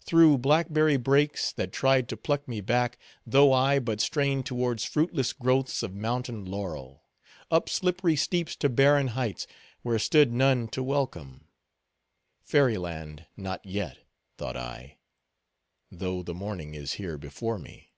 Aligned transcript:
Through 0.00 0.38
blackberry 0.38 0.96
brakes 0.96 1.52
that 1.52 1.70
tried 1.70 2.08
to 2.08 2.16
pluck 2.16 2.48
me 2.48 2.60
back, 2.60 2.98
though 3.24 3.52
I 3.52 3.78
but 3.78 4.00
strained 4.00 4.44
towards 4.44 4.82
fruitless 4.84 5.32
growths 5.32 5.84
of 5.84 5.94
mountain 5.94 6.44
laurel; 6.44 7.04
up 7.48 7.68
slippery 7.68 8.16
steeps 8.16 8.56
to 8.56 8.68
barren 8.68 9.06
heights, 9.14 9.46
where 9.82 10.00
stood 10.00 10.32
none 10.32 10.66
to 10.70 10.82
welcome. 10.82 11.46
Fairy 12.42 12.76
land 12.76 13.26
not 13.36 13.64
yet, 13.64 13.98
thought 14.36 14.56
I, 14.56 14.98
though 15.92 16.24
the 16.24 16.34
morning 16.34 16.74
is 16.74 16.94
here 16.94 17.16
before 17.16 17.56
me. 17.60 17.92